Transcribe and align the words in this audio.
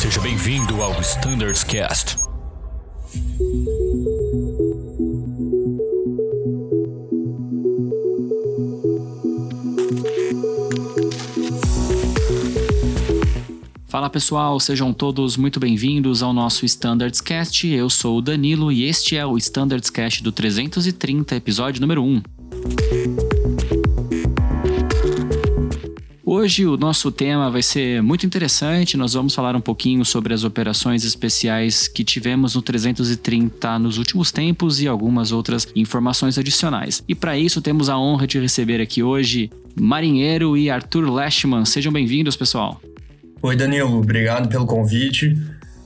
Seja 0.00 0.18
bem-vindo 0.22 0.82
ao 0.82 0.98
Standards 1.02 1.62
Cast. 1.62 2.16
Fala 13.86 14.08
pessoal, 14.08 14.58
sejam 14.58 14.94
todos 14.94 15.36
muito 15.36 15.60
bem-vindos 15.60 16.22
ao 16.22 16.32
nosso 16.32 16.64
Standards 16.64 17.20
Cast. 17.20 17.68
Eu 17.68 17.90
sou 17.90 18.16
o 18.16 18.22
Danilo 18.22 18.72
e 18.72 18.84
este 18.84 19.18
é 19.18 19.26
o 19.26 19.36
Standards 19.36 19.90
Cast 19.90 20.22
do 20.22 20.32
330, 20.32 21.36
episódio 21.36 21.78
número 21.78 22.02
1. 22.02 22.39
Hoje 26.32 26.64
o 26.64 26.76
nosso 26.76 27.10
tema 27.10 27.50
vai 27.50 27.60
ser 27.60 28.00
muito 28.04 28.24
interessante. 28.24 28.96
Nós 28.96 29.14
vamos 29.14 29.34
falar 29.34 29.56
um 29.56 29.60
pouquinho 29.60 30.04
sobre 30.04 30.32
as 30.32 30.44
operações 30.44 31.04
especiais 31.04 31.88
que 31.88 32.04
tivemos 32.04 32.54
no 32.54 32.62
330 32.62 33.80
nos 33.80 33.98
últimos 33.98 34.30
tempos 34.30 34.80
e 34.80 34.86
algumas 34.86 35.32
outras 35.32 35.66
informações 35.74 36.38
adicionais. 36.38 37.02
E 37.08 37.16
para 37.16 37.36
isso 37.36 37.60
temos 37.60 37.88
a 37.88 37.98
honra 37.98 38.28
de 38.28 38.38
receber 38.38 38.80
aqui 38.80 39.02
hoje 39.02 39.50
Marinheiro 39.74 40.56
e 40.56 40.70
Arthur 40.70 41.10
Lashman. 41.10 41.64
Sejam 41.64 41.92
bem-vindos, 41.92 42.36
pessoal. 42.36 42.80
Oi, 43.42 43.56
Danilo. 43.56 43.98
Obrigado 43.98 44.48
pelo 44.48 44.66
convite. 44.66 45.36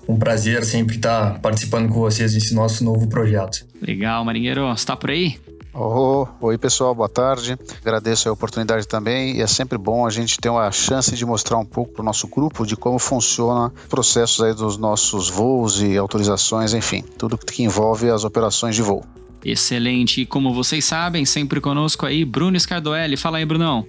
Um 0.06 0.18
prazer 0.18 0.62
sempre 0.66 0.96
estar 0.96 1.40
participando 1.40 1.88
com 1.88 2.00
vocês 2.00 2.34
nesse 2.34 2.54
nosso 2.54 2.84
novo 2.84 3.08
projeto. 3.08 3.64
Legal, 3.80 4.22
Marinheiro. 4.22 4.66
Você 4.66 4.82
está 4.82 4.94
por 4.94 5.08
aí? 5.08 5.38
Oh, 5.76 6.28
oi 6.40 6.56
pessoal, 6.56 6.94
boa 6.94 7.08
tarde. 7.08 7.58
Agradeço 7.82 8.28
a 8.28 8.32
oportunidade 8.32 8.86
também 8.86 9.36
e 9.36 9.42
é 9.42 9.46
sempre 9.48 9.76
bom 9.76 10.06
a 10.06 10.10
gente 10.10 10.38
ter 10.38 10.48
uma 10.48 10.70
chance 10.70 11.16
de 11.16 11.26
mostrar 11.26 11.58
um 11.58 11.64
pouco 11.64 11.94
para 11.94 12.02
o 12.02 12.04
nosso 12.04 12.28
grupo 12.28 12.64
de 12.64 12.76
como 12.76 12.96
funciona 12.96 13.72
os 13.74 13.88
processos 13.88 14.40
aí 14.40 14.54
dos 14.54 14.76
nossos 14.76 15.28
voos 15.28 15.82
e 15.82 15.96
autorizações, 15.98 16.74
enfim, 16.74 17.02
tudo 17.18 17.36
que 17.36 17.64
envolve 17.64 18.08
as 18.08 18.22
operações 18.22 18.76
de 18.76 18.82
voo. 18.82 19.04
Excelente. 19.44 20.20
E 20.20 20.26
como 20.26 20.54
vocês 20.54 20.84
sabem, 20.84 21.24
sempre 21.24 21.60
conosco 21.60 22.06
aí, 22.06 22.24
Bruno 22.24 22.58
Scardoelli. 22.58 23.16
Fala 23.16 23.38
aí, 23.38 23.44
Brunão. 23.44 23.84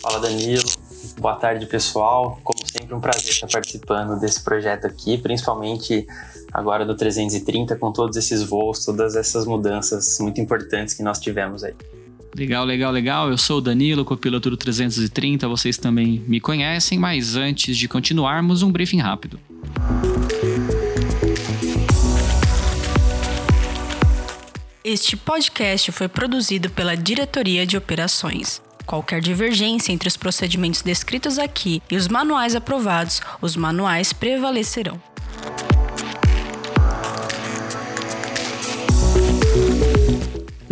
Fala, 0.00 0.18
Danilo. 0.18 0.64
Boa 1.20 1.36
tarde, 1.36 1.66
pessoal. 1.66 2.40
Como 2.42 2.61
sempre, 2.82 2.94
um 2.94 3.00
prazer 3.00 3.30
estar 3.30 3.46
participando 3.46 4.18
desse 4.20 4.42
projeto 4.42 4.86
aqui, 4.86 5.16
principalmente 5.18 6.06
agora 6.52 6.84
do 6.84 6.96
330, 6.96 7.76
com 7.76 7.92
todos 7.92 8.16
esses 8.16 8.42
voos, 8.42 8.84
todas 8.84 9.16
essas 9.16 9.46
mudanças 9.46 10.18
muito 10.20 10.40
importantes 10.40 10.94
que 10.94 11.02
nós 11.02 11.18
tivemos 11.18 11.64
aí. 11.64 11.74
Legal, 12.34 12.64
legal, 12.64 12.90
legal. 12.90 13.30
Eu 13.30 13.36
sou 13.36 13.58
o 13.58 13.60
Danilo, 13.60 14.04
copiloto 14.04 14.50
do 14.50 14.56
330. 14.56 15.46
Vocês 15.48 15.76
também 15.76 16.24
me 16.26 16.40
conhecem, 16.40 16.98
mas 16.98 17.36
antes 17.36 17.76
de 17.76 17.86
continuarmos, 17.86 18.62
um 18.62 18.72
briefing 18.72 19.00
rápido. 19.00 19.38
Este 24.82 25.16
podcast 25.16 25.92
foi 25.92 26.08
produzido 26.08 26.70
pela 26.70 26.96
Diretoria 26.96 27.66
de 27.66 27.76
Operações. 27.76 28.62
Qualquer 28.86 29.20
divergência 29.20 29.92
entre 29.92 30.08
os 30.08 30.16
procedimentos 30.16 30.82
descritos 30.82 31.38
aqui 31.38 31.82
e 31.90 31.96
os 31.96 32.08
manuais 32.08 32.54
aprovados, 32.54 33.20
os 33.40 33.56
manuais 33.56 34.12
prevalecerão. 34.12 35.00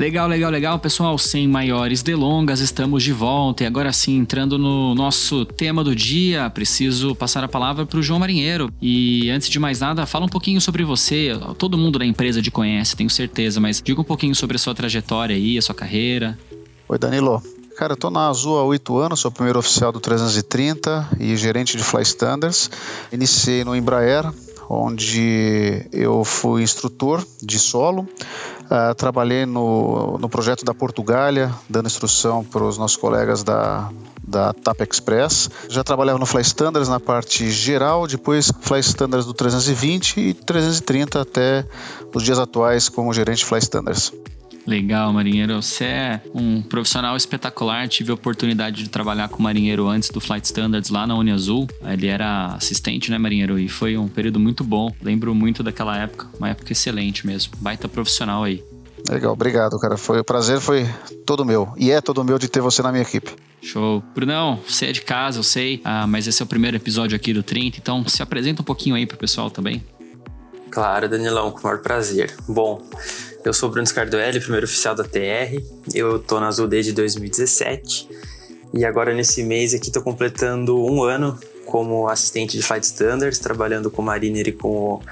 Legal, 0.01 0.27
legal, 0.27 0.51
legal, 0.51 0.79
pessoal. 0.79 1.19
Sem 1.19 1.47
maiores 1.47 2.03
delongas, 2.03 2.61
estamos 2.61 3.03
de 3.03 3.13
volta. 3.13 3.65
E 3.65 3.67
agora 3.67 3.93
sim, 3.93 4.17
entrando 4.17 4.57
no 4.57 4.95
nosso 4.95 5.45
tema 5.45 5.85
do 5.85 5.95
dia, 5.95 6.49
preciso 6.49 7.15
passar 7.15 7.45
a 7.45 7.49
palavra 7.49 7.85
para 7.85 7.99
o 7.99 8.03
João 8.03 8.19
Marinheiro. 8.19 8.73
E 8.81 9.29
antes 9.29 9.51
de 9.51 9.59
mais 9.59 9.81
nada, 9.81 10.07
fala 10.07 10.25
um 10.25 10.29
pouquinho 10.29 10.59
sobre 10.59 10.85
você. 10.85 11.33
Todo 11.59 11.77
mundo 11.77 11.99
da 11.99 12.07
empresa 12.07 12.41
te 12.41 12.51
conhece, 12.51 12.97
tenho 12.97 13.11
certeza, 13.11 13.61
mas 13.61 13.83
diga 13.83 14.01
um 14.01 14.05
pouquinho 14.05 14.35
sobre 14.35 14.57
a 14.57 14.59
sua 14.59 14.75
trajetória 14.75 15.37
aí, 15.37 15.59
a 15.59 15.63
sua 15.63 15.75
carreira. 15.75 16.39
Oi, 16.89 16.99
Danilo. 16.99 17.43
Cara, 17.81 17.95
eu 17.95 17.97
tô 17.97 18.11
na 18.11 18.29
Azul 18.29 18.59
há 18.59 18.65
oito 18.65 18.99
anos, 18.99 19.21
sou 19.21 19.31
primeiro 19.31 19.59
oficial 19.59 19.91
do 19.91 19.99
330 20.01 21.09
e 21.19 21.35
gerente 21.35 21.79
de 21.79 21.83
Fly 21.83 22.03
Standards. 22.03 22.71
Iniciei 23.11 23.65
no 23.65 23.75
Embraer, 23.75 24.31
onde 24.69 25.87
eu 25.91 26.23
fui 26.23 26.63
instrutor 26.63 27.27
de 27.41 27.59
solo. 27.59 28.03
Uh, 28.03 28.95
trabalhei 28.99 29.47
no, 29.47 30.19
no 30.19 30.29
projeto 30.29 30.63
da 30.63 30.75
Portugália, 30.75 31.55
dando 31.71 31.87
instrução 31.87 32.45
para 32.45 32.63
os 32.65 32.77
nossos 32.77 32.99
colegas 32.99 33.43
da, 33.43 33.91
da 34.23 34.53
TAP 34.53 34.83
Express. 34.83 35.49
Já 35.71 35.83
trabalhava 35.83 36.19
no 36.19 36.27
Fly 36.27 36.43
Standards 36.43 36.91
na 36.91 37.01
parte 37.01 37.51
geral, 37.51 38.07
depois 38.07 38.53
Fly 38.61 38.81
Standards 38.81 39.25
do 39.25 39.33
320 39.33 40.21
e 40.21 40.35
330 40.35 41.19
até 41.23 41.67
os 42.15 42.23
dias 42.23 42.39
atuais 42.39 42.91
como 42.91 43.11
gerente 43.15 43.43
Fly 43.43 43.61
Standards. 43.61 44.13
Legal, 44.67 45.13
marinheiro. 45.13 45.61
Você 45.61 45.85
é 45.85 46.23
um 46.35 46.63
profissional 46.63 47.17
espetacular. 47.17 47.89
Tive 47.89 48.11
a 48.11 48.15
oportunidade 48.15 48.83
de 48.83 48.89
trabalhar 48.89 49.29
com 49.29 49.39
o 49.39 49.43
marinheiro 49.43 49.89
antes 49.89 50.11
do 50.11 50.21
Flight 50.21 50.45
Standards 50.45 50.91
lá 50.91 51.07
na 51.07 51.17
Uniazul. 51.17 51.67
Ele 51.83 52.07
era 52.07 52.55
assistente, 52.55 53.11
né, 53.11 53.19
marinheiro? 53.19 53.59
E 53.59 53.69
foi 53.69 53.97
um 53.97 54.09
período 54.09 54.39
muito 54.39 54.63
bom. 54.63 54.95
Lembro 55.03 55.35
muito 55.35 55.63
daquela 55.63 55.97
época. 55.97 56.29
Uma 56.39 56.51
época 56.51 56.73
excelente 56.73 57.27
mesmo. 57.27 57.53
Baita 57.59 57.89
profissional 57.89 58.45
aí. 58.45 58.63
Legal, 59.09 59.33
obrigado, 59.33 59.79
cara. 59.79 59.97
Foi 59.97 60.21
o 60.21 60.25
prazer 60.25 60.61
foi 60.61 60.87
todo 61.25 61.45
meu. 61.45 61.73
E 61.77 61.91
é 61.91 62.01
todo 62.01 62.23
meu 62.23 62.39
de 62.39 62.49
ter 62.49 62.61
você 62.61 62.83
na 62.83 62.93
minha 62.93 63.03
equipe. 63.03 63.35
Show. 63.63 64.03
Brunão, 64.15 64.61
você 64.67 64.87
é 64.87 64.93
de 64.93 65.03
casa, 65.03 65.39
eu 65.39 65.43
sei, 65.43 65.81
ah, 65.85 66.07
mas 66.07 66.27
esse 66.27 66.41
é 66.43 66.45
o 66.45 66.49
primeiro 66.49 66.77
episódio 66.77 67.15
aqui 67.15 67.33
do 67.35 67.43
30, 67.43 67.77
então 67.77 68.07
se 68.09 68.23
apresenta 68.23 68.63
um 68.63 68.65
pouquinho 68.65 68.95
aí 68.95 69.07
pro 69.07 69.19
pessoal 69.19 69.51
também. 69.51 69.85
Claro, 70.71 71.09
Danilão, 71.09 71.51
com 71.51 71.59
o 71.59 71.63
maior 71.65 71.81
prazer. 71.81 72.35
Bom, 72.49 72.81
eu 73.45 73.53
sou 73.53 73.71
Bruno 73.71 73.87
Scardoelli, 73.87 74.41
primeiro 74.41 74.67
oficial 74.67 74.95
da 74.95 75.05
TR. 75.05 75.63
Eu 75.95 76.19
tô 76.19 76.39
na 76.39 76.49
Azul 76.49 76.69
desde 76.69 76.93
2017. 76.93 78.09
E 78.75 78.85
agora 78.85 79.15
nesse 79.15 79.43
mês 79.43 79.75
aqui 79.75 79.91
tô 79.91 80.03
completando 80.03 80.79
um 80.79 81.03
ano 81.03 81.39
como 81.65 82.09
assistente 82.09 82.57
de 82.57 82.63
Flight 82.63 82.85
Standards, 82.85 83.39
trabalhando 83.39 83.91
com 83.91 84.03
o 84.03 84.05
Mariner 84.05 84.49
e 84.49 84.53
com 84.53 84.69
o 84.69 85.03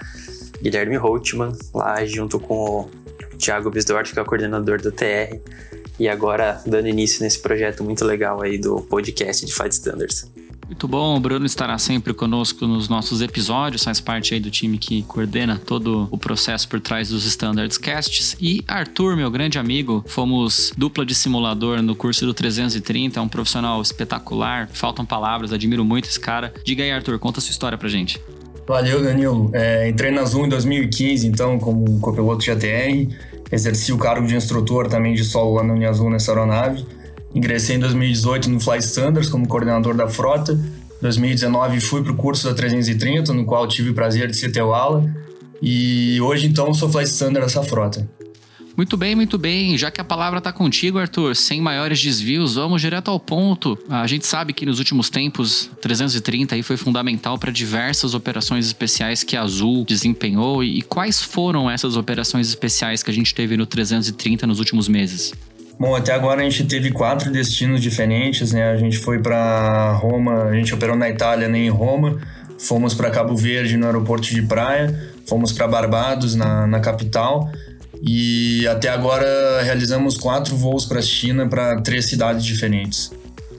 Guilherme 0.61 0.97
Holtman, 0.97 1.56
lá 1.75 2.05
junto 2.05 2.39
com 2.39 2.81
o 2.81 2.91
Thiago 3.39 3.71
Bisdorf, 3.71 4.12
que 4.12 4.19
é 4.19 4.22
o 4.22 4.25
coordenador 4.25 4.81
do 4.81 4.93
TR. 4.93 5.39
E 5.99 6.09
agora 6.09 6.60
dando 6.66 6.89
início 6.89 7.22
nesse 7.22 7.41
projeto 7.41 7.83
muito 7.83 8.05
legal 8.05 8.43
aí 8.43 8.59
do 8.59 8.81
podcast 8.83 9.45
de 9.45 9.53
Flight 9.53 9.75
Standards. 9.75 10.31
Muito 10.68 10.86
bom, 10.86 11.16
o 11.16 11.20
Bruno 11.20 11.46
estará 11.46 11.78
sempre 11.78 12.12
conosco 12.12 12.66
nos 12.66 12.90
nossos 12.90 13.22
episódios, 13.22 13.82
faz 13.82 14.02
parte 14.02 14.34
aí 14.34 14.40
do 14.40 14.50
time 14.50 14.76
que 14.76 15.02
coordena 15.02 15.58
todo 15.58 16.06
o 16.10 16.18
processo 16.18 16.68
por 16.68 16.78
trás 16.78 17.08
dos 17.08 17.24
Standards 17.24 17.78
Casts. 17.78 18.36
E 18.38 18.62
Arthur, 18.68 19.16
meu 19.16 19.30
grande 19.30 19.58
amigo, 19.58 20.04
fomos 20.06 20.70
dupla 20.76 21.06
de 21.06 21.14
simulador 21.14 21.80
no 21.80 21.96
curso 21.96 22.26
do 22.26 22.34
330, 22.34 23.18
é 23.18 23.22
um 23.22 23.28
profissional 23.28 23.80
espetacular, 23.80 24.68
faltam 24.70 25.06
palavras, 25.06 25.54
admiro 25.54 25.86
muito 25.86 26.06
esse 26.06 26.20
cara. 26.20 26.52
Diga 26.62 26.84
aí, 26.84 26.90
Arthur, 26.90 27.18
conta 27.18 27.38
a 27.38 27.42
sua 27.42 27.50
história 27.50 27.78
pra 27.78 27.88
gente. 27.88 28.20
Valeu, 28.66 29.02
Danilo. 29.02 29.50
É, 29.54 29.88
entrei 29.88 30.10
na 30.10 30.22
Zoom 30.26 30.44
em 30.44 30.48
2015, 30.50 31.26
então, 31.26 31.58
como 31.58 31.98
copiloto 32.00 32.44
de 32.44 32.50
ATR, 32.50 33.08
exerci 33.50 33.90
o 33.90 33.96
cargo 33.96 34.26
de 34.26 34.36
instrutor 34.36 34.86
também 34.86 35.14
de 35.14 35.24
solo 35.24 35.54
lá 35.54 35.64
na 35.64 35.72
Uniazul 35.72 36.10
nessa 36.10 36.32
aeronave. 36.32 36.84
Ingressei 37.34 37.77
em 37.77 37.78
2018 37.78 38.49
no 38.49 38.61
Fly 38.61 38.78
Standards 38.78 39.31
como 39.31 39.47
coordenador 39.47 39.94
da 39.94 40.09
frota. 40.09 40.53
Em 40.53 41.03
2019 41.03 41.81
fui 41.81 42.03
para 42.03 42.12
o 42.12 42.16
curso 42.16 42.49
da 42.49 42.55
330, 42.55 43.33
no 43.33 43.44
qual 43.44 43.66
tive 43.69 43.91
o 43.91 43.94
prazer 43.94 44.31
de 44.31 44.37
ser 44.37 44.50
teu 44.50 44.75
ala. 44.75 45.05
E 45.61 46.21
hoje, 46.21 46.47
então, 46.47 46.72
sou 46.72 46.89
Fly 46.89 47.05
Standard 47.05 47.47
dessa 47.47 47.62
frota. 47.62 48.09
Muito 48.77 48.97
bem, 48.97 49.16
muito 49.16 49.37
bem. 49.37 49.77
Já 49.77 49.91
que 49.91 50.00
a 50.00 50.05
palavra 50.05 50.39
está 50.39 50.53
contigo, 50.53 51.00
Arthur, 51.00 51.34
sem 51.34 51.61
maiores 51.61 52.00
desvios, 52.00 52.54
vamos 52.54 52.80
direto 52.80 53.10
ao 53.10 53.19
ponto. 53.19 53.77
A 53.89 54.07
gente 54.07 54.24
sabe 54.24 54.53
que 54.53 54.65
nos 54.65 54.78
últimos 54.78 55.10
tempos, 55.10 55.69
330 55.83 56.54
aí 56.54 56.63
foi 56.63 56.77
fundamental 56.77 57.36
para 57.36 57.51
diversas 57.51 58.15
operações 58.15 58.66
especiais 58.66 59.24
que 59.24 59.36
a 59.36 59.42
Azul 59.42 59.84
desempenhou. 59.84 60.63
E 60.63 60.81
quais 60.83 61.21
foram 61.21 61.69
essas 61.69 61.97
operações 61.97 62.47
especiais 62.47 63.03
que 63.03 63.10
a 63.10 63.15
gente 63.15 63.34
teve 63.34 63.57
no 63.57 63.66
330 63.66 64.47
nos 64.47 64.60
últimos 64.60 64.86
meses? 64.86 65.34
Bom, 65.78 65.95
até 65.95 66.13
agora 66.13 66.41
a 66.41 66.45
gente 66.45 66.65
teve 66.65 66.91
quatro 66.91 67.30
destinos 67.30 67.80
diferentes, 67.80 68.53
né? 68.53 68.72
A 68.72 68.77
gente 68.77 68.98
foi 68.98 69.21
para 69.21 69.92
Roma, 69.92 70.45
a 70.45 70.54
gente 70.54 70.75
operou 70.75 70.97
na 70.97 71.09
Itália, 71.09 71.48
nem 71.48 71.66
em 71.66 71.71
Roma. 71.71 72.19
Fomos 72.59 72.95
para 72.95 73.10
Cabo 73.10 73.36
Verde, 73.36 73.77
no 73.77 73.86
aeroporto 73.86 74.27
de 74.27 74.42
praia. 74.42 74.92
Fomos 75.25 75.53
para 75.53 75.69
Barbados, 75.69 76.34
na, 76.34 76.66
na 76.66 76.80
capital. 76.80 77.48
E 78.03 78.66
até 78.66 78.89
agora 78.89 79.63
realizamos 79.63 80.16
quatro 80.16 80.57
voos 80.57 80.84
para 80.84 80.98
a 80.98 81.03
China 81.03 81.48
para 81.48 81.81
três 81.81 82.07
cidades 82.07 82.45
diferentes. 82.45 83.13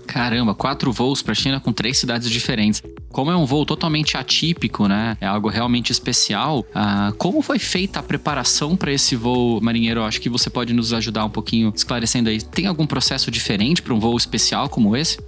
Caramba, 0.09 0.56
quatro 0.56 0.91
voos 0.91 1.21
para 1.21 1.33
a 1.33 1.35
China 1.35 1.59
com 1.59 1.71
três 1.71 2.00
cidades 2.00 2.31
diferentes. 2.31 2.81
Como 3.11 3.29
é 3.29 3.38
um 3.38 3.45
voo 3.45 3.63
totalmente 3.63 4.17
atípico, 4.17 4.88
né? 4.88 5.15
É 5.21 5.27
algo 5.27 5.50
realmente 5.50 5.91
especial. 5.91 6.65
Ah, 6.73 7.13
como 7.15 7.44
foi 7.44 7.59
feita 7.59 8.00
a 8.00 8.03
preparação 8.03 8.75
para 8.75 8.91
esse 8.91 9.15
voo, 9.15 9.61
marinheiro? 9.61 10.03
Acho 10.03 10.19
que 10.19 10.27
você 10.27 10.50
pode 10.50 10.73
nos 10.73 10.94
ajudar 10.94 11.25
um 11.25 11.29
pouquinho 11.29 11.71
esclarecendo 11.75 12.27
aí. 12.27 12.41
Tem 12.41 12.65
algum 12.65 12.88
processo 12.88 13.29
diferente 13.29 13.83
para 13.83 13.94
um 13.94 14.00
voo 14.00 14.17
especial 14.17 14.67
como 14.67 14.97
esse? 14.97 15.19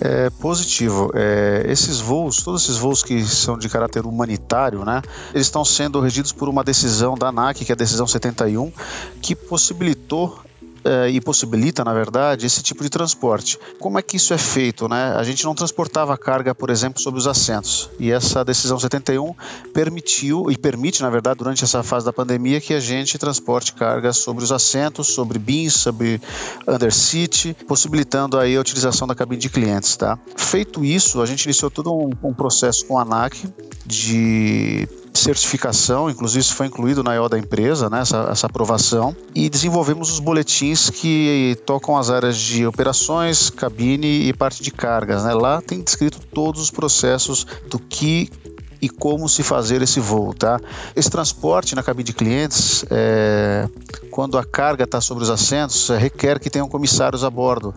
É 0.00 0.28
positivo. 0.28 1.12
É, 1.14 1.66
esses 1.68 2.00
voos, 2.00 2.42
todos 2.42 2.64
esses 2.64 2.78
voos 2.78 3.04
que 3.04 3.22
são 3.22 3.56
de 3.56 3.68
caráter 3.68 4.06
humanitário, 4.06 4.84
né, 4.84 5.02
eles 5.32 5.46
estão 5.46 5.64
sendo 5.64 6.00
regidos 6.00 6.32
por 6.32 6.48
uma 6.48 6.64
decisão 6.64 7.14
da 7.14 7.28
ANAC, 7.28 7.64
que 7.64 7.70
é 7.70 7.74
a 7.74 7.76
decisão 7.76 8.08
71, 8.08 8.72
que 9.22 9.36
possibilitou 9.36 10.42
é, 10.84 11.08
e 11.10 11.20
possibilita, 11.20 11.84
na 11.84 11.92
verdade, 11.92 12.46
esse 12.46 12.62
tipo 12.62 12.82
de 12.82 12.90
transporte. 12.90 13.58
Como 13.78 13.98
é 13.98 14.02
que 14.02 14.16
isso 14.16 14.32
é 14.32 14.38
feito? 14.38 14.88
Né? 14.88 15.14
A 15.16 15.22
gente 15.22 15.44
não 15.44 15.54
transportava 15.54 16.16
carga, 16.16 16.54
por 16.54 16.70
exemplo, 16.70 17.00
sobre 17.00 17.18
os 17.18 17.26
assentos. 17.26 17.90
E 17.98 18.10
essa 18.10 18.44
decisão 18.44 18.78
71 18.78 19.34
permitiu, 19.72 20.50
e 20.50 20.56
permite, 20.56 21.02
na 21.02 21.10
verdade, 21.10 21.38
durante 21.38 21.64
essa 21.64 21.82
fase 21.82 22.04
da 22.04 22.12
pandemia, 22.12 22.60
que 22.60 22.74
a 22.74 22.80
gente 22.80 23.18
transporte 23.18 23.72
carga 23.74 24.12
sobre 24.12 24.44
os 24.44 24.52
assentos, 24.52 25.08
sobre 25.08 25.38
bins, 25.38 25.74
sobre 25.74 26.20
underseat, 26.66 27.56
possibilitando 27.66 28.38
aí 28.38 28.56
a 28.56 28.60
utilização 28.60 29.06
da 29.06 29.14
cabine 29.14 29.40
de 29.40 29.48
clientes. 29.48 29.96
Tá? 29.96 30.18
Feito 30.36 30.84
isso, 30.84 31.20
a 31.20 31.26
gente 31.26 31.44
iniciou 31.44 31.70
todo 31.70 31.92
um, 31.92 32.10
um 32.22 32.34
processo 32.34 32.86
com 32.86 32.98
a 32.98 33.02
ANAC 33.02 33.48
de 33.86 34.88
certificação, 35.12 36.08
inclusive 36.08 36.40
isso 36.40 36.54
foi 36.54 36.66
incluído 36.66 37.02
na 37.02 37.14
IO 37.14 37.28
da 37.28 37.38
empresa, 37.38 37.90
né, 37.90 38.00
essa, 38.00 38.28
essa 38.30 38.46
aprovação, 38.46 39.14
e 39.34 39.48
desenvolvemos 39.48 40.12
os 40.12 40.18
boletins 40.18 40.90
que 40.90 41.56
tocam 41.66 41.96
as 41.96 42.10
áreas 42.10 42.36
de 42.36 42.66
operações, 42.66 43.50
cabine 43.50 44.28
e 44.28 44.32
parte 44.32 44.62
de 44.62 44.70
cargas. 44.70 45.24
Né? 45.24 45.34
Lá 45.34 45.60
tem 45.60 45.80
descrito 45.80 46.20
todos 46.32 46.60
os 46.60 46.70
processos 46.70 47.46
do 47.68 47.78
que 47.78 48.30
e 48.80 48.88
como 48.88 49.28
se 49.28 49.42
fazer 49.42 49.82
esse 49.82 50.00
voo, 50.00 50.34
tá? 50.34 50.58
Esse 50.96 51.10
transporte 51.10 51.74
na 51.74 51.82
cabine 51.82 52.04
de 52.04 52.12
clientes, 52.12 52.84
é, 52.90 53.68
quando 54.10 54.38
a 54.38 54.44
carga 54.44 54.84
está 54.84 55.00
sobre 55.00 55.24
os 55.24 55.30
assentos, 55.30 55.90
é, 55.90 55.98
requer 55.98 56.38
que 56.38 56.50
tenham 56.50 56.68
comissários 56.68 57.24
a 57.24 57.30
bordo, 57.30 57.74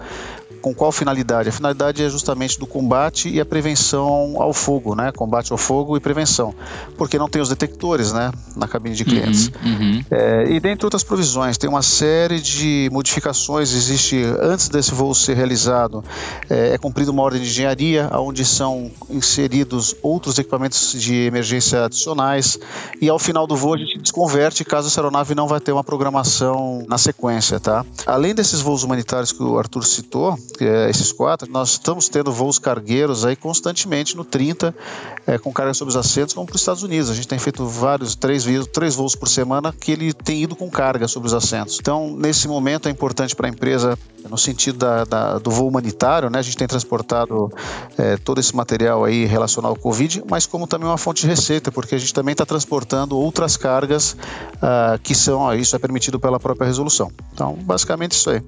com 0.64 0.74
qual 0.74 0.94
finalidade? 0.94 1.50
A 1.50 1.52
finalidade 1.52 2.02
é 2.02 2.10
justamente 2.10 2.58
do 2.58 2.66
combate 2.66 3.28
e 3.28 3.42
a 3.42 3.46
prevenção 3.46 4.42
ao 4.42 4.54
fogo, 4.54 4.96
né? 4.96 5.12
Combate 5.12 5.52
ao 5.52 5.58
fogo 5.58 5.98
e 5.98 6.00
prevenção, 6.00 6.56
porque 6.98 7.20
não 7.20 7.28
tem 7.28 7.42
os 7.42 7.50
detectores, 7.50 8.14
né? 8.14 8.32
Na 8.56 8.66
cabine 8.66 8.96
de 8.96 9.04
clientes. 9.04 9.52
Uhum, 9.62 9.72
uhum. 9.72 10.06
É, 10.10 10.46
e 10.50 10.60
dentre 10.62 10.86
outras 10.86 11.04
provisões, 11.04 11.58
tem 11.58 11.70
uma 11.70 11.82
série 11.82 12.40
de 12.40 12.90
modificações. 12.94 13.74
Existe 13.74 14.24
antes 14.40 14.70
desse 14.70 14.94
voo 14.94 15.14
ser 15.14 15.36
realizado, 15.36 16.02
é, 16.50 16.76
é 16.76 16.78
cumprida 16.78 17.12
uma 17.12 17.24
ordem 17.24 17.42
de 17.42 17.50
engenharia, 17.50 18.10
onde 18.14 18.46
são 18.46 18.90
inseridos 19.10 19.94
outros 20.02 20.40
equipamentos 20.40 20.93
de 20.98 21.26
emergência 21.26 21.86
adicionais. 21.86 22.60
E 23.02 23.10
ao 23.10 23.20
final 23.20 23.48
do 23.48 23.56
voo 23.56 23.74
a 23.74 23.78
gente 23.78 23.98
desconverte 24.00 24.64
caso 24.64 24.88
essa 24.88 25.00
aeronave 25.00 25.36
não 25.36 25.48
vai 25.48 25.60
ter 25.60 25.72
uma 25.72 25.84
programação 25.84 26.84
na 26.88 26.98
sequência, 26.98 27.60
tá? 27.60 27.86
Além 28.06 28.34
desses 28.34 28.62
voos 28.62 28.84
humanitários 28.84 29.32
que 29.32 29.44
o 29.44 29.58
Arthur 29.58 29.86
citou, 29.86 30.38
é, 30.60 30.90
esses 30.90 31.12
quatro, 31.12 31.52
nós 31.52 31.72
estamos 31.72 32.10
tendo 32.10 32.32
voos 32.32 32.60
cargueiros 32.60 33.26
aí 33.26 33.36
constantemente 33.36 34.16
no 34.16 34.24
30, 34.24 34.76
é, 35.26 35.38
com 35.38 35.52
carga 35.52 35.74
sobre 35.74 35.90
os 35.90 35.96
assentos, 35.96 36.34
como 36.34 36.46
para 36.46 36.56
os 36.56 36.62
Estados 36.62 36.84
Unidos. 36.84 37.10
A 37.10 37.14
gente 37.14 37.28
tem 37.28 37.40
feito 37.40 37.66
vários, 37.66 38.16
três, 38.16 38.46
três 38.72 38.96
voos 38.96 39.16
por 39.16 39.28
semana 39.28 39.74
que 39.74 39.92
ele 39.92 40.14
tem 40.14 40.42
ido 40.44 40.56
com 40.56 40.70
carga 40.70 41.08
sobre 41.08 41.28
os 41.28 41.34
assentos. 41.34 41.78
Então, 41.80 42.16
nesse 42.16 42.48
momento 42.48 42.88
é 42.88 42.92
importante 42.92 43.36
para 43.36 43.48
a 43.48 43.50
empresa, 43.50 43.98
no 44.30 44.38
sentido 44.38 44.78
da, 44.78 45.04
da, 45.04 45.38
do 45.40 45.52
voo 45.52 45.68
humanitário, 45.68 46.30
né? 46.30 46.40
A 46.40 46.42
gente 46.42 46.58
tem 46.58 46.68
transportado 46.68 47.52
é, 47.98 48.18
todo 48.18 48.40
esse 48.40 48.56
material 48.56 49.04
aí 49.04 49.26
relacionado 49.26 49.72
ao 49.72 49.76
Covid, 49.76 50.24
mas 50.30 50.46
como 50.46 50.68
também 50.68 50.83
uma 50.86 50.98
fonte 50.98 51.22
de 51.22 51.28
receita, 51.28 51.72
porque 51.72 51.96
a 51.96 51.98
gente 51.98 52.14
também 52.14 52.34
está 52.34 52.46
transportando 52.46 53.18
outras 53.18 53.58
cargas 53.58 54.14
uh, 54.14 55.00
que 55.02 55.16
são, 55.16 55.54
isso 55.54 55.76
é 55.76 55.80
permitido 55.80 56.20
pela 56.20 56.40
própria 56.40 56.66
resolução. 56.66 57.12
Então, 57.34 57.58
basicamente 57.62 58.14
isso 58.14 58.30
aí. 58.30 58.42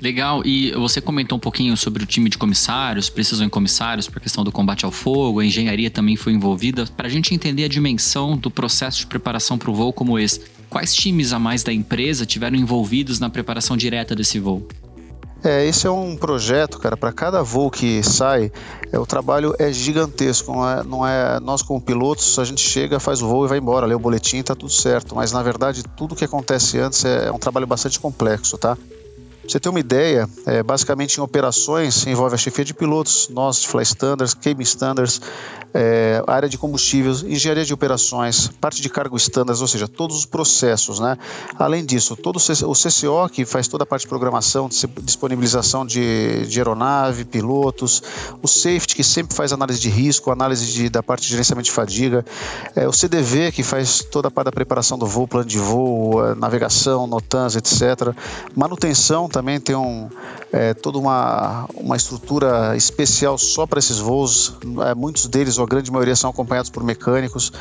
Legal, 0.00 0.42
e 0.44 0.70
você 0.72 1.00
comentou 1.00 1.36
um 1.36 1.40
pouquinho 1.40 1.76
sobre 1.76 2.04
o 2.04 2.06
time 2.06 2.30
de 2.30 2.38
comissários, 2.38 3.10
precisam 3.10 3.46
em 3.46 3.50
comissários 3.50 4.08
para 4.08 4.18
a 4.18 4.22
questão 4.22 4.44
do 4.44 4.52
combate 4.52 4.84
ao 4.84 4.92
fogo, 4.92 5.40
a 5.40 5.44
engenharia 5.44 5.90
também 5.90 6.16
foi 6.16 6.32
envolvida. 6.32 6.86
Para 6.96 7.08
a 7.08 7.10
gente 7.10 7.34
entender 7.34 7.64
a 7.64 7.68
dimensão 7.68 8.36
do 8.36 8.50
processo 8.50 9.00
de 9.00 9.06
preparação 9.06 9.58
para 9.58 9.70
o 9.70 9.74
voo 9.74 9.92
como 9.92 10.18
esse, 10.18 10.42
quais 10.70 10.94
times 10.94 11.32
a 11.32 11.38
mais 11.38 11.64
da 11.64 11.72
empresa 11.72 12.24
tiveram 12.24 12.56
envolvidos 12.56 13.18
na 13.18 13.28
preparação 13.28 13.76
direta 13.76 14.14
desse 14.14 14.38
voo? 14.38 14.68
É, 15.44 15.64
esse 15.64 15.86
é 15.86 15.90
um 15.90 16.16
projeto, 16.16 16.78
cara, 16.78 16.96
para 16.96 17.12
cada 17.12 17.42
voo 17.42 17.70
que 17.70 18.02
sai, 18.02 18.50
é, 18.92 18.98
o 18.98 19.06
trabalho 19.06 19.54
é 19.58 19.72
gigantesco, 19.72 20.52
não 20.52 20.68
é, 20.68 20.82
não 20.82 21.06
é 21.06 21.38
nós 21.38 21.62
como 21.62 21.80
pilotos, 21.80 22.38
a 22.40 22.44
gente 22.44 22.60
chega, 22.60 22.98
faz 22.98 23.22
o 23.22 23.28
voo 23.28 23.44
e 23.44 23.48
vai 23.48 23.58
embora, 23.58 23.86
lê 23.86 23.94
o 23.94 24.00
boletim, 24.00 24.42
tá 24.42 24.56
tudo 24.56 24.72
certo, 24.72 25.14
mas 25.14 25.30
na 25.30 25.42
verdade 25.42 25.84
tudo 25.96 26.16
que 26.16 26.24
acontece 26.24 26.78
antes 26.80 27.04
é, 27.04 27.28
é 27.28 27.32
um 27.32 27.38
trabalho 27.38 27.68
bastante 27.68 28.00
complexo, 28.00 28.58
tá? 28.58 28.76
Você 29.48 29.58
ter 29.58 29.70
uma 29.70 29.80
ideia, 29.80 30.28
é, 30.44 30.62
basicamente 30.62 31.16
em 31.16 31.20
operações 31.22 32.06
envolve 32.06 32.34
a 32.34 32.38
chefia 32.38 32.64
de 32.64 32.74
pilotos, 32.74 33.30
nós, 33.30 33.64
Fly 33.64 33.82
Standards, 33.82 34.34
Cabin 34.34 34.62
Standards, 34.62 35.22
é, 35.72 36.22
área 36.26 36.48
de 36.48 36.58
combustíveis, 36.58 37.22
engenharia 37.22 37.64
de 37.64 37.72
operações, 37.72 38.48
parte 38.60 38.82
de 38.82 38.90
cargo 38.90 39.16
standards, 39.16 39.62
ou 39.62 39.66
seja, 39.66 39.88
todos 39.88 40.18
os 40.18 40.26
processos. 40.26 41.00
Né? 41.00 41.16
Além 41.58 41.84
disso, 41.84 42.14
todo 42.14 42.36
o 42.36 42.74
CCO, 42.74 43.28
que 43.32 43.46
faz 43.46 43.68
toda 43.68 43.84
a 43.84 43.86
parte 43.86 44.02
de 44.02 44.08
programação, 44.08 44.68
disponibilização 45.02 45.86
de, 45.86 46.46
de 46.46 46.58
aeronave, 46.58 47.24
pilotos, 47.24 48.02
o 48.42 48.48
safety, 48.48 48.94
que 48.94 49.04
sempre 49.04 49.34
faz 49.34 49.52
análise 49.52 49.80
de 49.80 49.88
risco, 49.88 50.30
análise 50.30 50.66
de, 50.66 50.90
da 50.90 51.02
parte 51.02 51.22
de 51.22 51.28
gerenciamento 51.28 51.66
de 51.66 51.72
fadiga, 51.72 52.24
é, 52.76 52.86
o 52.86 52.92
CDV, 52.92 53.52
que 53.52 53.62
faz 53.62 54.02
toda 54.02 54.28
a 54.28 54.30
parte 54.30 54.46
da 54.46 54.52
preparação 54.52 54.98
do 54.98 55.06
voo, 55.06 55.26
plano 55.26 55.48
de 55.48 55.58
voo, 55.58 56.34
navegação, 56.34 57.06
NOTANS, 57.06 57.56
etc. 57.56 58.14
Manutenção 58.54 59.26
também 59.38 59.60
tem 59.60 59.76
um, 59.76 60.08
é, 60.52 60.74
toda 60.74 60.98
uma, 60.98 61.68
uma 61.76 61.94
estrutura 61.94 62.76
especial 62.76 63.38
só 63.38 63.68
para 63.68 63.78
esses 63.78 63.98
voos. 64.00 64.52
É, 64.84 64.96
muitos 64.96 65.28
deles, 65.28 65.58
ou 65.58 65.64
a 65.64 65.68
grande 65.68 65.92
maioria, 65.92 66.16
são 66.16 66.30
acompanhados 66.30 66.70
por 66.70 66.82
mecânicos. 66.82 67.52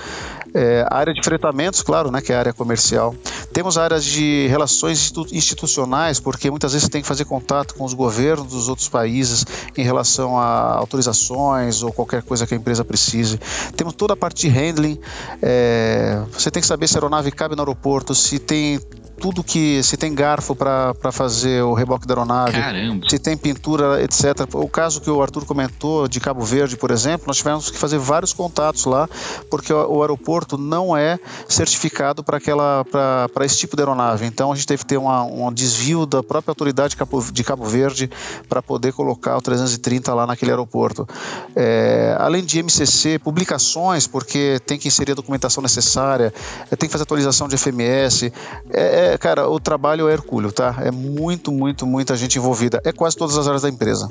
É, 0.53 0.85
a 0.89 0.97
área 0.97 1.13
de 1.13 1.21
fretamentos, 1.23 1.81
claro, 1.81 2.11
né, 2.11 2.21
que 2.21 2.31
é 2.31 2.35
a 2.35 2.39
área 2.39 2.53
comercial. 2.53 3.15
Temos 3.53 3.77
áreas 3.77 4.03
de 4.03 4.47
relações 4.47 5.11
institucionais, 5.31 6.19
porque 6.19 6.49
muitas 6.49 6.73
vezes 6.73 6.85
você 6.85 6.91
tem 6.91 7.01
que 7.01 7.07
fazer 7.07 7.25
contato 7.25 7.75
com 7.75 7.83
os 7.83 7.94
governos 7.94 8.47
dos 8.47 8.69
outros 8.69 8.88
países 8.88 9.45
em 9.75 9.83
relação 9.83 10.38
a 10.38 10.75
autorizações 10.77 11.83
ou 11.83 11.91
qualquer 11.91 12.23
coisa 12.23 12.45
que 12.45 12.53
a 12.53 12.57
empresa 12.57 12.83
precise. 12.83 13.39
Temos 13.75 13.94
toda 13.94 14.13
a 14.13 14.17
parte 14.17 14.41
de 14.41 14.49
handling. 14.49 14.99
É, 15.41 16.21
você 16.31 16.51
tem 16.51 16.61
que 16.61 16.67
saber 16.67 16.88
se 16.88 16.95
a 16.95 16.97
aeronave 16.97 17.31
cabe 17.31 17.55
no 17.55 17.61
aeroporto, 17.61 18.13
se 18.15 18.39
tem 18.39 18.79
tudo 19.19 19.44
que 19.44 19.81
se 19.83 19.97
tem 19.97 20.13
garfo 20.13 20.55
para 20.55 21.11
fazer 21.11 21.63
o 21.63 21.73
reboque 21.73 22.05
da 22.07 22.13
aeronave, 22.13 22.53
Caramba. 22.53 23.09
se 23.09 23.19
tem 23.19 23.35
pintura, 23.35 24.01
etc. 24.03 24.47
O 24.53 24.69
caso 24.69 25.01
que 25.01 25.09
o 25.09 25.21
Arthur 25.21 25.45
comentou 25.45 26.07
de 26.07 26.19
Cabo 26.19 26.44
Verde, 26.44 26.77
por 26.77 26.92
exemplo, 26.92 27.25
nós 27.27 27.37
tivemos 27.37 27.71
que 27.71 27.77
fazer 27.77 27.97
vários 27.97 28.31
contatos 28.33 28.85
lá, 28.85 29.09
porque 29.49 29.73
o, 29.73 29.92
o 29.92 30.04
aeroporto 30.37 30.57
não 30.57 30.95
é 30.95 31.19
certificado 31.47 32.23
para 32.23 32.37
aquela 32.37 32.85
para 32.85 33.45
esse 33.45 33.57
tipo 33.57 33.75
de 33.75 33.81
aeronave. 33.81 34.25
Então 34.25 34.51
a 34.51 34.56
gente 34.56 34.67
teve 34.67 34.83
que 34.83 34.87
ter 34.87 34.97
uma, 34.97 35.23
um 35.23 35.51
desvio 35.51 36.06
da 36.06 36.21
própria 36.21 36.51
autoridade 36.51 36.91
de 36.91 36.97
Cabo, 36.97 37.23
de 37.31 37.44
Cabo 37.44 37.65
Verde 37.65 38.09
para 38.47 38.61
poder 38.61 38.94
colocar 38.94 39.37
o 39.37 39.41
330 39.41 40.13
lá 40.13 40.27
naquele 40.27 40.51
aeroporto. 40.51 41.07
É, 41.56 42.15
além 42.19 42.44
de 42.44 42.61
MCC, 42.61 43.19
publicações, 43.19 44.07
porque 44.07 44.59
tem 44.65 44.77
que 44.77 44.87
inserir 44.87 45.13
a 45.13 45.15
documentação 45.15 45.61
necessária, 45.61 46.33
tem 46.77 46.87
que 46.87 46.91
fazer 46.94 47.03
atualização 47.03 47.47
de 47.47 47.57
FMS. 47.57 48.31
É, 48.71 49.07
é 49.07 49.07
é, 49.07 49.17
cara, 49.17 49.49
o 49.49 49.59
trabalho 49.59 50.09
é 50.09 50.13
hercúleo, 50.13 50.51
tá? 50.51 50.75
É 50.79 50.91
muito, 50.91 51.51
muito, 51.51 51.87
muita 51.87 52.15
gente 52.15 52.37
envolvida. 52.37 52.81
É 52.83 52.91
quase 52.91 53.15
todas 53.15 53.37
as 53.37 53.47
áreas 53.47 53.61
da 53.61 53.69
empresa. 53.69 54.09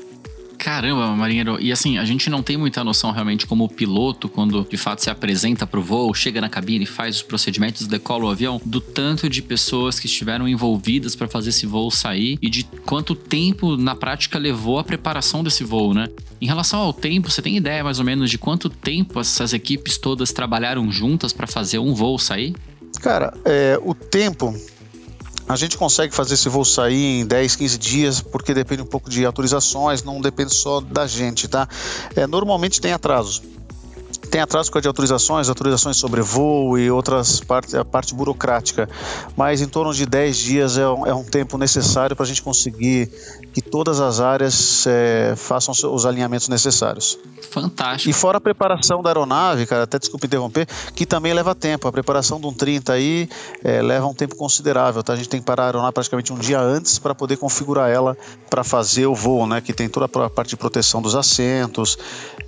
Caramba, 0.59 1.15
marinheiro. 1.15 1.59
E 1.61 1.71
assim, 1.71 1.99
a 1.99 2.05
gente 2.05 2.29
não 2.31 2.43
tem 2.43 2.57
muita 2.57 2.83
noção 2.83 3.11
realmente 3.11 3.47
como 3.47 3.69
piloto, 3.69 4.29
quando 4.29 4.67
de 4.69 4.77
fato 4.77 5.03
se 5.03 5.11
apresenta 5.11 5.67
para 5.67 5.79
o 5.79 5.83
voo, 5.83 6.13
chega 6.15 6.41
na 6.41 6.49
cabine, 6.49 6.87
faz 6.87 7.17
os 7.17 7.23
procedimentos, 7.23 7.87
decola 7.87 8.25
o 8.25 8.31
avião, 8.31 8.61
do 8.65 8.81
tanto 8.81 9.29
de 9.29 9.43
pessoas 9.43 10.01
que 10.01 10.07
estiveram 10.07 10.49
envolvidas 10.49 11.15
para 11.15 11.29
fazer 11.29 11.51
esse 11.51 11.67
voo 11.67 11.91
sair 11.91 12.39
e 12.41 12.49
de 12.49 12.65
quanto 12.85 13.15
tempo 13.15 13.77
na 13.77 13.95
prática 13.95 14.39
levou 14.39 14.79
a 14.79 14.85
preparação 14.85 15.45
desse 15.45 15.63
voo, 15.65 15.95
né? 15.95 16.09
Em 16.41 16.47
relação 16.47 16.81
ao 16.81 16.93
tempo, 16.93 17.31
você 17.31 17.41
tem 17.41 17.57
ideia 17.57 17.83
mais 17.83 17.99
ou 17.99 18.05
menos 18.05 18.31
de 18.31 18.39
quanto 18.39 18.69
tempo 18.69 19.21
essas 19.21 19.53
equipes 19.53 19.97
todas 19.97 20.33
trabalharam 20.33 20.91
juntas 20.91 21.33
para 21.33 21.47
fazer 21.47 21.79
um 21.79 21.95
voo 21.95 22.19
sair? 22.19 22.55
Cara, 23.01 23.33
é, 23.45 23.79
o 23.83 23.95
tempo 23.95 24.55
a 25.49 25.57
gente 25.57 25.79
consegue 25.79 26.15
fazer 26.15 26.35
esse 26.35 26.49
voo 26.49 26.65
sair 26.65 27.21
em 27.21 27.26
10, 27.26 27.57
15 27.57 27.79
dias, 27.79 28.21
porque 28.21 28.53
depende 28.53 28.83
um 28.83 28.87
pouco 28.87 29.09
de 29.09 29.25
autorizações, 29.25 30.03
não 30.03 30.21
depende 30.21 30.53
só 30.55 30.81
da 30.81 31.07
gente, 31.07 31.47
tá? 31.49 31.69
É, 32.15 32.26
normalmente 32.26 32.81
tem 32.81 32.93
atrasos. 32.93 33.43
Tem 34.26 34.40
atraso 34.40 34.71
de 34.80 34.88
autorizações, 34.88 35.49
autorizações 35.49 35.97
sobre 35.97 36.21
voo 36.21 36.78
e 36.78 36.90
outras 36.90 37.40
partes, 37.40 37.75
a 37.75 37.85
parte 37.85 38.14
burocrática, 38.14 38.88
mas 39.37 39.61
em 39.61 39.68
torno 39.68 39.95
de 39.95 40.04
10 40.04 40.37
dias 40.37 40.78
é 40.78 40.88
um, 40.88 41.06
é 41.06 41.14
um 41.14 41.25
tempo 41.25 41.56
necessário 41.56 42.14
para 42.14 42.25
a 42.25 42.26
gente 42.26 42.42
conseguir 42.42 43.11
que 43.52 43.62
todas 43.62 44.00
as 44.00 44.21
áreas 44.21 44.87
é, 44.87 45.35
façam 45.37 45.73
os 45.92 46.04
alinhamentos 46.04 46.49
necessários. 46.49 47.18
Fantástico. 47.50 48.11
E 48.11 48.12
fora 48.12 48.38
a 48.38 48.40
preparação 48.40 49.02
da 49.02 49.11
aeronave, 49.11 49.66
cara, 49.66 49.85
até 49.85 49.99
desculpe 49.99 50.26
interromper, 50.26 50.66
que 50.95 51.06
também 51.06 51.33
leva 51.33 51.54
tempo. 51.54 51.88
A 51.88 51.92
preparação 51.92 52.40
de 52.40 52.47
um 52.47 52.52
30 52.52 52.92
aí 52.92 53.28
é, 53.64 53.80
leva 53.80 54.06
um 54.06 54.14
tempo 54.14 54.37
considerável, 54.37 55.02
tá? 55.02 55.12
A 55.12 55.16
gente 55.16 55.28
tem 55.28 55.40
que 55.40 55.47
parar 55.47 55.64
a 55.64 55.66
aeronave 55.66 55.95
praticamente 55.95 56.33
um 56.33 56.38
dia 56.38 56.61
antes 56.61 56.99
para 56.99 57.14
poder 57.14 57.37
configurar 57.37 57.90
ela 57.90 58.16
para 58.50 58.62
fazer 58.62 59.06
o 59.06 59.14
voo, 59.14 59.47
né? 59.47 59.61
Que 59.61 59.73
tem 59.73 59.88
toda 59.88 60.06
a 60.06 60.30
parte 60.30 60.50
de 60.50 60.56
proteção 60.56 61.00
dos 61.00 61.14
assentos, 61.14 61.99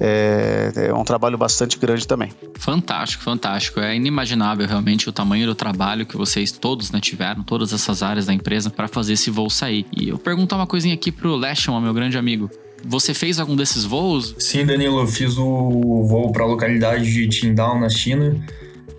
é, 0.00 0.72
é 0.88 0.94
um 0.94 1.04
trabalho 1.04 1.38
bastante 1.38 1.67
grande 1.76 2.06
também. 2.06 2.30
Fantástico, 2.54 3.24
fantástico. 3.24 3.80
É 3.80 3.96
inimaginável 3.96 4.66
realmente 4.66 5.08
o 5.08 5.12
tamanho 5.12 5.46
do 5.46 5.54
trabalho 5.54 6.06
que 6.06 6.16
vocês 6.16 6.52
todos 6.52 6.92
né, 6.92 7.00
tiveram, 7.00 7.42
todas 7.42 7.72
essas 7.72 8.02
áreas 8.02 8.26
da 8.26 8.32
empresa, 8.32 8.70
para 8.70 8.86
fazer 8.86 9.14
esse 9.14 9.28
voo 9.28 9.50
sair. 9.50 9.84
E 9.96 10.08
eu 10.08 10.18
perguntar 10.18 10.56
uma 10.56 10.66
coisinha 10.66 10.94
aqui 10.94 11.10
pro 11.10 11.34
Lashon, 11.34 11.80
meu 11.80 11.92
grande 11.92 12.16
amigo. 12.16 12.48
Você 12.84 13.12
fez 13.12 13.40
algum 13.40 13.56
desses 13.56 13.84
voos? 13.84 14.36
Sim, 14.38 14.64
Danilo, 14.64 15.00
eu 15.00 15.06
fiz 15.06 15.36
o 15.36 16.04
voo 16.06 16.30
para 16.30 16.44
a 16.44 16.46
localidade 16.46 17.12
de 17.12 17.26
Qingdao, 17.26 17.78
na 17.78 17.88
China. 17.88 18.36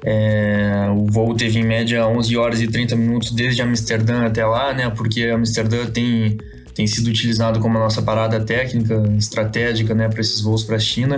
É, 0.04 0.88
o 0.96 1.06
voo 1.06 1.34
teve 1.34 1.60
em 1.60 1.66
média 1.66 2.08
11 2.08 2.38
horas 2.38 2.62
e 2.62 2.68
30 2.68 2.96
minutos 2.96 3.32
desde 3.32 3.62
Amsterdã 3.62 4.26
até 4.26 4.46
lá, 4.46 4.74
né? 4.74 4.90
Porque 4.90 5.24
Amsterdã 5.24 5.86
tem, 5.86 6.38
tem 6.74 6.88
sido 6.88 7.08
utilizado 7.08 7.60
como 7.60 7.78
a 7.78 7.82
nossa 7.82 8.02
parada 8.02 8.40
técnica, 8.40 9.04
estratégica, 9.18 9.94
né? 9.94 10.08
Para 10.08 10.22
esses 10.22 10.42
voos 10.42 10.64
para 10.64 10.76
a 10.76 10.80
China. 10.80 11.18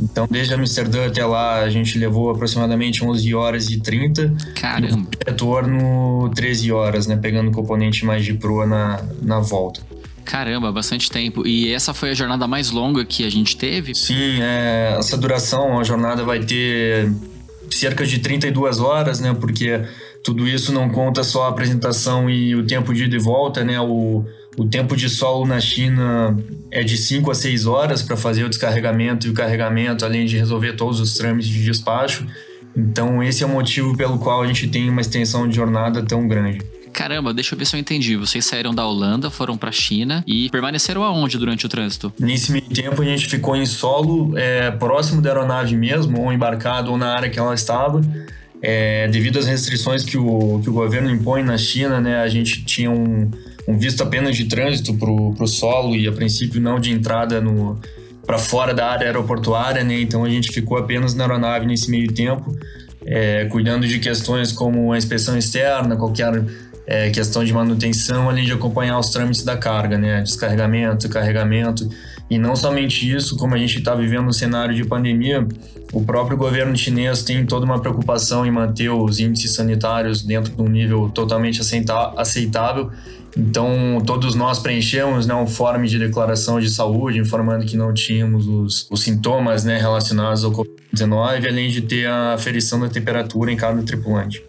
Então, 0.00 0.26
desde 0.28 0.54
Amsterdã 0.54 1.06
até 1.06 1.24
lá, 1.24 1.60
a 1.60 1.70
gente 1.70 1.98
levou 1.98 2.30
aproximadamente 2.30 3.04
11 3.04 3.34
horas 3.34 3.70
e 3.70 3.78
30. 3.78 4.34
Caramba! 4.54 5.08
E 5.12 5.30
retorno 5.30 6.30
13 6.34 6.72
horas, 6.72 7.06
né? 7.06 7.16
Pegando 7.16 7.48
o 7.48 7.52
componente 7.52 8.04
mais 8.04 8.24
de 8.24 8.34
proa 8.34 8.66
na, 8.66 9.02
na 9.22 9.40
volta. 9.40 9.80
Caramba, 10.24 10.72
bastante 10.72 11.10
tempo. 11.10 11.46
E 11.46 11.72
essa 11.72 11.92
foi 11.92 12.10
a 12.10 12.14
jornada 12.14 12.46
mais 12.48 12.70
longa 12.70 13.04
que 13.04 13.24
a 13.24 13.30
gente 13.30 13.56
teve? 13.56 13.94
Sim, 13.94 14.40
é, 14.40 14.96
essa 14.98 15.16
duração, 15.16 15.78
a 15.78 15.84
jornada 15.84 16.24
vai 16.24 16.40
ter 16.40 17.12
cerca 17.70 18.06
de 18.06 18.18
32 18.18 18.80
horas, 18.80 19.20
né? 19.20 19.34
Porque 19.38 19.82
tudo 20.24 20.48
isso 20.48 20.72
não 20.72 20.88
conta 20.88 21.22
só 21.22 21.44
a 21.44 21.48
apresentação 21.48 22.30
e 22.30 22.54
o 22.56 22.66
tempo 22.66 22.94
de 22.94 23.04
ida 23.04 23.16
e 23.16 23.18
volta, 23.18 23.62
né? 23.62 23.78
O, 23.80 24.24
o 24.56 24.64
tempo 24.64 24.96
de 24.96 25.08
solo 25.08 25.46
na 25.46 25.60
China 25.60 26.36
é 26.70 26.82
de 26.82 26.96
5 26.96 27.30
a 27.30 27.34
6 27.34 27.66
horas 27.66 28.02
para 28.02 28.16
fazer 28.16 28.44
o 28.44 28.48
descarregamento 28.48 29.26
e 29.26 29.30
o 29.30 29.34
carregamento, 29.34 30.04
além 30.04 30.26
de 30.26 30.36
resolver 30.36 30.74
todos 30.74 31.00
os 31.00 31.14
trâmites 31.14 31.48
de 31.48 31.62
despacho. 31.64 32.26
Então, 32.76 33.22
esse 33.22 33.42
é 33.42 33.46
o 33.46 33.48
motivo 33.48 33.96
pelo 33.96 34.18
qual 34.18 34.42
a 34.42 34.46
gente 34.46 34.66
tem 34.68 34.88
uma 34.88 35.00
extensão 35.00 35.48
de 35.48 35.54
jornada 35.54 36.02
tão 36.02 36.26
grande. 36.26 36.60
Caramba, 36.92 37.34
deixa 37.34 37.54
eu 37.54 37.58
ver 37.58 37.64
se 37.64 37.74
eu 37.74 37.80
entendi. 37.80 38.16
Vocês 38.16 38.46
saíram 38.46 38.72
da 38.72 38.86
Holanda, 38.86 39.28
foram 39.28 39.56
para 39.56 39.68
a 39.68 39.72
China 39.72 40.22
e 40.26 40.48
permaneceram 40.50 41.02
aonde 41.02 41.36
durante 41.36 41.66
o 41.66 41.68
trânsito? 41.68 42.12
Nesse 42.18 42.52
meio 42.52 42.68
tempo 42.68 43.02
a 43.02 43.04
gente 43.04 43.26
ficou 43.26 43.56
em 43.56 43.66
solo, 43.66 44.38
é, 44.38 44.70
próximo 44.70 45.20
da 45.20 45.30
aeronave 45.30 45.76
mesmo, 45.76 46.20
ou 46.20 46.32
embarcado 46.32 46.92
ou 46.92 46.96
na 46.96 47.12
área 47.12 47.28
que 47.28 47.38
ela 47.38 47.52
estava. 47.52 48.00
É, 48.62 49.08
devido 49.08 49.38
às 49.38 49.46
restrições 49.46 50.04
que 50.04 50.16
o, 50.16 50.60
que 50.62 50.70
o 50.70 50.72
governo 50.72 51.10
impõe 51.10 51.42
na 51.42 51.58
China, 51.58 52.00
né, 52.00 52.20
a 52.20 52.28
gente 52.28 52.64
tinha 52.64 52.90
um, 52.90 53.28
um 53.66 53.78
visto 53.78 54.02
apenas 54.02 54.36
de 54.36 54.44
trânsito 54.44 54.94
para 54.94 55.10
o 55.10 55.46
solo 55.46 55.96
e 55.96 56.06
a 56.06 56.12
princípio 56.12 56.60
não 56.60 56.78
de 56.78 56.92
entrada 56.92 57.40
no 57.40 57.78
para 58.26 58.38
fora 58.38 58.72
da 58.72 58.90
área 58.90 59.06
aeroportuária, 59.06 59.84
né? 59.84 60.00
Então 60.00 60.24
a 60.24 60.28
gente 60.30 60.50
ficou 60.50 60.78
apenas 60.78 61.14
na 61.14 61.24
aeronave 61.24 61.66
nesse 61.66 61.90
meio 61.90 62.12
tempo, 62.12 62.56
é, 63.04 63.44
cuidando 63.46 63.86
de 63.86 63.98
questões 63.98 64.50
como 64.50 64.92
a 64.92 64.98
inspeção 64.98 65.36
externa, 65.36 65.94
qualquer 65.94 66.42
é, 66.86 67.10
questão 67.10 67.44
de 67.44 67.52
manutenção, 67.52 68.28
além 68.30 68.46
de 68.46 68.52
acompanhar 68.52 68.98
os 68.98 69.10
trâmites 69.10 69.42
da 69.42 69.56
carga, 69.56 69.98
né? 69.98 70.22
Descarregamento, 70.22 71.08
carregamento. 71.08 71.88
E 72.30 72.38
não 72.38 72.56
somente 72.56 73.10
isso, 73.10 73.36
como 73.36 73.54
a 73.54 73.58
gente 73.58 73.78
está 73.78 73.94
vivendo 73.94 74.24
no 74.24 74.32
cenário 74.32 74.74
de 74.74 74.84
pandemia, 74.84 75.46
o 75.92 76.02
próprio 76.02 76.36
governo 76.36 76.76
chinês 76.76 77.22
tem 77.22 77.44
toda 77.44 77.64
uma 77.64 77.78
preocupação 77.78 78.46
em 78.46 78.50
manter 78.50 78.88
os 78.88 79.20
índices 79.20 79.54
sanitários 79.54 80.22
dentro 80.22 80.52
de 80.52 80.60
um 80.60 80.68
nível 80.68 81.10
totalmente 81.10 81.60
aceitável. 82.16 82.90
Então, 83.36 84.00
todos 84.06 84.34
nós 84.34 84.58
preenchemos 84.58 85.26
né, 85.26 85.34
um 85.34 85.46
form 85.46 85.84
de 85.84 85.98
declaração 85.98 86.60
de 86.60 86.70
saúde, 86.70 87.18
informando 87.18 87.66
que 87.66 87.76
não 87.76 87.92
tínhamos 87.92 88.46
os, 88.46 88.86
os 88.90 89.02
sintomas 89.02 89.64
né, 89.64 89.76
relacionados 89.76 90.44
ao 90.44 90.52
Covid-19, 90.52 91.48
além 91.48 91.68
de 91.68 91.82
ter 91.82 92.06
a 92.06 92.34
aferição 92.34 92.80
da 92.80 92.88
temperatura 92.88 93.52
em 93.52 93.56
cada 93.56 93.82
tripulante. 93.82 94.42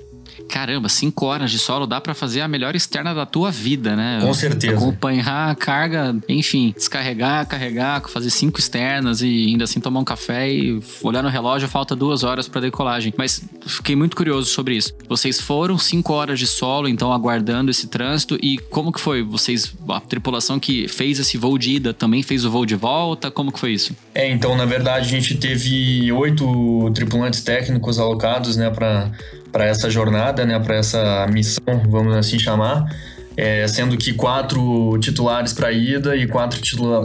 Caramba, 0.50 0.88
cinco 0.90 1.26
horas 1.26 1.52
de 1.52 1.60
solo 1.60 1.86
dá 1.86 2.00
para 2.00 2.14
fazer 2.14 2.42
a 2.42 2.48
melhor 2.48 2.76
externa 2.76 3.14
da 3.14 3.26
tua 3.26 3.52
vida, 3.52 3.96
né? 3.96 4.20
Com 4.22 4.34
certeza. 4.34 4.76
Acompanhar 4.76 5.52
a 5.52 5.56
carga, 5.56 6.16
enfim, 6.30 6.74
descarregar, 6.76 7.48
carregar, 7.48 8.02
fazer 8.08 8.30
cinco 8.30 8.60
externas 8.60 9.22
e 9.22 9.48
ainda 9.48 9.64
assim 9.64 9.80
tomar 9.80 10.00
um 10.00 10.04
café 10.04 10.52
e 10.52 10.80
olhar 11.02 11.22
no 11.22 11.30
relógio, 11.30 11.68
falta 11.68 11.96
duas 11.96 12.24
horas 12.24 12.48
para 12.48 12.62
decolagem. 12.62 13.14
Mas 13.18 13.44
fiquei 13.66 13.96
muito 13.96 14.16
curioso 14.16 14.50
sobre 14.50 14.76
isso. 14.76 14.94
Vocês 15.10 15.42
foram 15.42 15.78
cinco 15.78 16.14
horas 16.14 16.40
de 16.40 16.48
solo, 16.48 16.88
então 16.88 17.12
aguardando 17.12 17.72
esse 17.72 17.88
trânsito 17.88 18.38
e 18.42 18.58
como 18.58 18.92
que 18.92 19.00
foi? 19.00 19.24
Vocês, 19.24 19.74
a 19.90 20.00
tripulação 20.00 20.60
que 20.60 20.88
fez 20.88 21.20
esse 21.20 21.38
voo 21.38 21.58
de 21.58 21.72
ida 21.72 21.94
também 21.94 22.24
fez 22.24 22.46
o 22.46 22.52
voo 22.52 22.66
de 22.66 22.76
volta? 22.76 23.30
Como 23.30 23.52
que 23.52 23.60
foi 23.60 23.74
isso? 23.74 23.96
É, 24.14 24.30
então 24.30 24.56
na 24.56 24.66
verdade 24.66 25.08
a 25.08 25.20
gente 25.20 25.36
teve 25.36 26.12
oito 26.12 26.92
tripulantes 26.94 27.44
técnicos 27.44 28.00
alocados, 28.00 28.56
né, 28.56 28.70
para 28.70 29.12
para 29.56 29.68
essa 29.68 29.90
jornada, 29.90 30.46
né, 30.46 30.60
para 30.60 30.76
essa 30.76 31.26
missão, 31.32 31.82
vamos 31.88 32.14
assim 32.18 32.38
chamar, 32.38 32.94
é, 33.38 33.66
sendo 33.70 33.96
que 33.96 34.12
quatro 34.12 34.98
titulares 35.00 35.54
para 35.54 35.72
ida 35.72 36.14
e 36.14 36.28
quatro 36.28 36.60